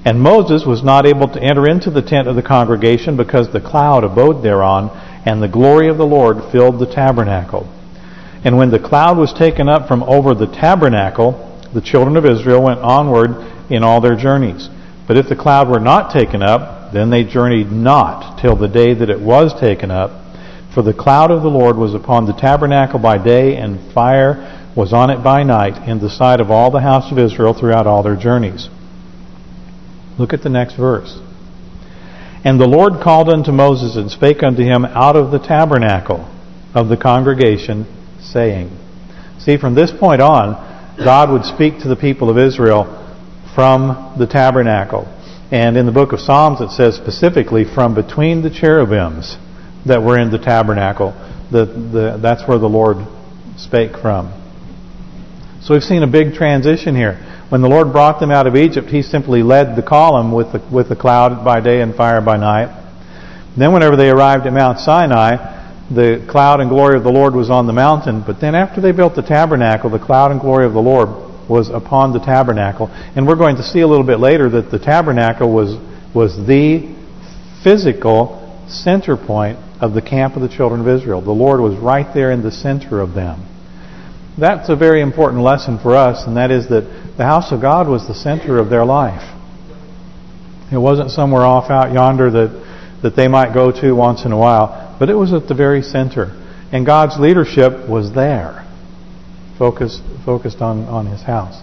And 0.04 0.20
Moses 0.20 0.64
was 0.64 0.82
not 0.82 1.06
able 1.06 1.28
to 1.28 1.42
enter 1.42 1.68
into 1.68 1.90
the 1.90 2.02
tent 2.02 2.28
of 2.28 2.36
the 2.36 2.42
congregation 2.42 3.16
because 3.16 3.52
the 3.52 3.60
cloud 3.60 4.04
abode 4.04 4.42
thereon, 4.42 4.90
and 5.26 5.42
the 5.42 5.48
glory 5.48 5.88
of 5.88 5.98
the 5.98 6.06
Lord 6.06 6.50
filled 6.52 6.78
the 6.78 6.92
tabernacle. 6.92 7.68
And 8.44 8.56
when 8.56 8.70
the 8.70 8.78
cloud 8.78 9.18
was 9.18 9.32
taken 9.32 9.68
up 9.68 9.88
from 9.88 10.02
over 10.04 10.34
the 10.34 10.46
tabernacle, 10.46 11.44
the 11.74 11.82
children 11.82 12.16
of 12.16 12.24
Israel 12.24 12.62
went 12.62 12.80
onward 12.80 13.30
in 13.68 13.82
all 13.82 14.00
their 14.00 14.16
journeys. 14.16 14.68
But 15.06 15.18
if 15.18 15.28
the 15.28 15.36
cloud 15.36 15.68
were 15.68 15.80
not 15.80 16.12
taken 16.12 16.42
up, 16.42 16.92
then 16.92 17.10
they 17.10 17.24
journeyed 17.24 17.72
not 17.72 18.40
till 18.40 18.56
the 18.56 18.68
day 18.68 18.94
that 18.94 19.10
it 19.10 19.20
was 19.20 19.58
taken 19.60 19.90
up. 19.90 20.10
For 20.72 20.82
the 20.82 20.94
cloud 20.94 21.30
of 21.30 21.42
the 21.42 21.50
Lord 21.50 21.76
was 21.76 21.94
upon 21.94 22.26
the 22.26 22.32
tabernacle 22.32 22.98
by 22.98 23.18
day, 23.18 23.56
and 23.56 23.92
fire 23.92 24.70
was 24.76 24.92
on 24.92 25.10
it 25.10 25.22
by 25.24 25.42
night, 25.42 25.88
in 25.88 25.98
the 25.98 26.08
sight 26.08 26.40
of 26.40 26.50
all 26.50 26.70
the 26.70 26.80
house 26.80 27.10
of 27.10 27.18
Israel 27.18 27.52
throughout 27.52 27.86
all 27.86 28.02
their 28.02 28.16
journeys. 28.16 28.68
Look 30.18 30.32
at 30.32 30.42
the 30.42 30.48
next 30.48 30.76
verse. 30.76 31.18
And 32.44 32.60
the 32.60 32.68
Lord 32.68 33.02
called 33.02 33.28
unto 33.28 33.52
Moses 33.52 33.96
and 33.96 34.10
spake 34.10 34.42
unto 34.42 34.62
him 34.62 34.84
out 34.84 35.16
of 35.16 35.30
the 35.30 35.38
tabernacle 35.38 36.28
of 36.74 36.88
the 36.88 36.96
congregation, 36.96 37.86
saying. 38.20 38.70
See, 39.38 39.56
from 39.56 39.74
this 39.74 39.90
point 39.90 40.20
on, 40.20 40.54
God 40.96 41.30
would 41.30 41.44
speak 41.44 41.80
to 41.80 41.88
the 41.88 41.96
people 41.96 42.30
of 42.30 42.38
Israel 42.38 42.84
from 43.54 44.14
the 44.18 44.26
tabernacle. 44.26 45.06
And 45.50 45.76
in 45.76 45.86
the 45.86 45.92
book 45.92 46.12
of 46.12 46.20
Psalms 46.20 46.60
it 46.60 46.70
says 46.70 46.96
specifically 46.96 47.64
from 47.64 47.94
between 47.94 48.42
the 48.42 48.50
cherubims 48.50 49.36
that 49.86 50.02
were 50.02 50.18
in 50.18 50.30
the 50.30 50.38
tabernacle. 50.38 51.12
The, 51.50 51.64
the, 51.64 52.18
that's 52.20 52.46
where 52.46 52.58
the 52.58 52.68
Lord 52.68 52.98
spake 53.56 53.92
from. 54.02 54.32
So 55.62 55.74
we've 55.74 55.82
seen 55.82 56.02
a 56.02 56.06
big 56.06 56.34
transition 56.34 56.94
here. 56.94 57.18
When 57.48 57.62
the 57.62 57.68
Lord 57.68 57.92
brought 57.92 58.20
them 58.20 58.30
out 58.30 58.46
of 58.46 58.56
Egypt, 58.56 58.88
He 58.88 59.02
simply 59.02 59.42
led 59.42 59.76
the 59.76 59.82
column 59.82 60.32
with 60.32 60.52
the, 60.52 60.62
with 60.70 60.88
the 60.88 60.96
cloud 60.96 61.44
by 61.44 61.60
day 61.60 61.80
and 61.80 61.94
fire 61.94 62.20
by 62.20 62.36
night. 62.36 62.74
Then 63.56 63.72
whenever 63.72 63.96
they 63.96 64.10
arrived 64.10 64.46
at 64.46 64.52
Mount 64.52 64.78
Sinai, 64.78 65.56
the 65.90 66.24
cloud 66.28 66.60
and 66.60 66.68
glory 66.68 66.96
of 66.96 67.04
the 67.04 67.10
Lord 67.10 67.34
was 67.34 67.50
on 67.50 67.66
the 67.66 67.72
mountain. 67.72 68.22
But 68.26 68.40
then 68.40 68.54
after 68.54 68.80
they 68.80 68.92
built 68.92 69.14
the 69.14 69.22
tabernacle, 69.22 69.88
the 69.88 69.98
cloud 69.98 70.30
and 70.30 70.40
glory 70.40 70.66
of 70.66 70.74
the 70.74 70.82
Lord 70.82 71.08
was 71.48 71.70
upon 71.70 72.12
the 72.12 72.20
tabernacle. 72.20 72.88
And 73.16 73.26
we're 73.26 73.36
going 73.36 73.56
to 73.56 73.62
see 73.62 73.80
a 73.80 73.86
little 73.86 74.06
bit 74.06 74.20
later 74.20 74.50
that 74.50 74.70
the 74.70 74.78
tabernacle 74.78 75.50
was 75.52 75.76
was 76.14 76.36
the 76.46 76.94
physical 77.62 78.44
center 78.68 79.16
point 79.16 79.58
of 79.80 79.94
the 79.94 80.02
camp 80.02 80.36
of 80.36 80.42
the 80.42 80.48
children 80.48 80.80
of 80.80 80.88
Israel. 80.88 81.20
The 81.20 81.30
Lord 81.30 81.60
was 81.60 81.76
right 81.76 82.06
there 82.14 82.30
in 82.32 82.42
the 82.42 82.50
center 82.50 83.00
of 83.00 83.14
them. 83.14 83.46
That's 84.38 84.68
a 84.68 84.76
very 84.76 85.00
important 85.02 85.42
lesson 85.42 85.78
for 85.78 85.96
us, 85.96 86.26
and 86.26 86.36
that 86.36 86.50
is 86.50 86.68
that 86.68 86.84
the 87.18 87.24
house 87.24 87.52
of 87.52 87.60
God 87.60 87.86
was 87.88 88.06
the 88.08 88.14
center 88.14 88.58
of 88.58 88.70
their 88.70 88.86
life. 88.86 89.34
It 90.72 90.78
wasn't 90.78 91.10
somewhere 91.10 91.42
off 91.42 91.70
out 91.70 91.92
yonder 91.92 92.30
that 92.30 92.68
that 93.02 93.14
they 93.14 93.28
might 93.28 93.54
go 93.54 93.70
to 93.70 93.92
once 93.92 94.24
in 94.24 94.32
a 94.32 94.36
while, 94.36 94.96
but 94.98 95.08
it 95.08 95.14
was 95.14 95.32
at 95.32 95.46
the 95.46 95.54
very 95.54 95.82
center. 95.82 96.34
And 96.72 96.84
God's 96.84 97.18
leadership 97.18 97.88
was 97.88 98.12
there, 98.12 98.66
focused 99.58 100.02
focused 100.24 100.60
on, 100.60 100.84
on 100.84 101.06
His 101.06 101.22
house. 101.22 101.62